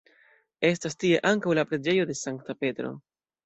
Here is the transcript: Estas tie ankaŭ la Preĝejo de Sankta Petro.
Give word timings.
Estas 0.69 0.97
tie 1.03 1.21
ankaŭ 1.33 1.55
la 1.59 1.67
Preĝejo 1.69 2.11
de 2.13 2.19
Sankta 2.25 2.61
Petro. 2.63 2.95